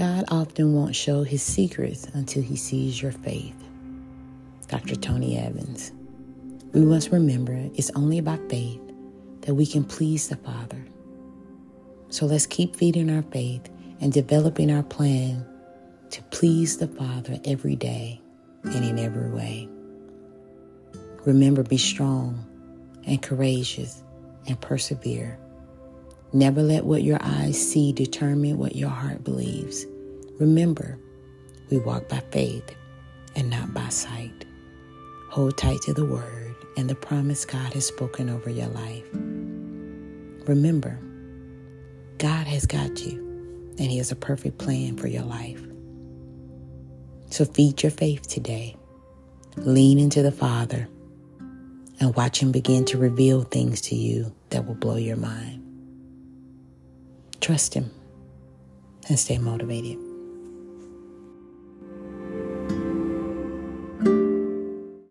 God 0.00 0.24
often 0.30 0.72
won't 0.72 0.96
show 0.96 1.24
his 1.24 1.42
secrets 1.42 2.06
until 2.14 2.42
he 2.42 2.56
sees 2.56 3.02
your 3.02 3.12
faith. 3.12 3.54
Dr. 4.66 4.96
Tony 4.96 5.36
Evans. 5.36 5.92
We 6.72 6.80
must 6.80 7.12
remember 7.12 7.52
it's 7.74 7.90
only 7.90 8.22
by 8.22 8.38
faith 8.48 8.80
that 9.42 9.56
we 9.56 9.66
can 9.66 9.84
please 9.84 10.30
the 10.30 10.36
Father. 10.36 10.82
So 12.08 12.24
let's 12.24 12.46
keep 12.46 12.76
feeding 12.76 13.14
our 13.14 13.20
faith 13.24 13.68
and 14.00 14.10
developing 14.10 14.70
our 14.70 14.82
plan 14.82 15.44
to 16.12 16.22
please 16.30 16.78
the 16.78 16.88
Father 16.88 17.38
every 17.44 17.76
day 17.76 18.22
and 18.64 18.82
in 18.82 18.98
every 18.98 19.28
way. 19.28 19.68
Remember, 21.26 21.62
be 21.62 21.76
strong 21.76 22.42
and 23.06 23.20
courageous 23.20 24.02
and 24.46 24.58
persevere. 24.62 25.38
Never 26.32 26.62
let 26.62 26.84
what 26.84 27.02
your 27.02 27.18
eyes 27.20 27.60
see 27.60 27.92
determine 27.92 28.56
what 28.56 28.76
your 28.76 28.90
heart 28.90 29.24
believes. 29.24 29.84
Remember, 30.38 30.96
we 31.70 31.78
walk 31.78 32.08
by 32.08 32.22
faith 32.30 32.74
and 33.34 33.50
not 33.50 33.74
by 33.74 33.88
sight. 33.88 34.44
Hold 35.30 35.58
tight 35.58 35.80
to 35.82 35.92
the 35.92 36.04
word 36.04 36.54
and 36.76 36.88
the 36.88 36.94
promise 36.94 37.44
God 37.44 37.72
has 37.72 37.86
spoken 37.86 38.30
over 38.30 38.48
your 38.48 38.68
life. 38.68 39.04
Remember, 40.46 40.98
God 42.18 42.46
has 42.46 42.64
got 42.64 43.04
you 43.04 43.18
and 43.78 43.90
He 43.90 43.98
has 43.98 44.12
a 44.12 44.16
perfect 44.16 44.58
plan 44.58 44.96
for 44.96 45.08
your 45.08 45.24
life. 45.24 45.60
So 47.30 47.44
feed 47.44 47.82
your 47.82 47.90
faith 47.90 48.28
today. 48.28 48.76
Lean 49.56 49.98
into 49.98 50.22
the 50.22 50.32
Father 50.32 50.88
and 51.98 52.14
watch 52.14 52.40
Him 52.40 52.52
begin 52.52 52.84
to 52.86 52.98
reveal 52.98 53.42
things 53.42 53.80
to 53.82 53.96
you 53.96 54.32
that 54.50 54.64
will 54.66 54.74
blow 54.74 54.96
your 54.96 55.16
mind. 55.16 55.69
Trust 57.40 57.74
Him 57.74 57.90
and 59.08 59.18
stay 59.18 59.38
motivated. 59.38 60.09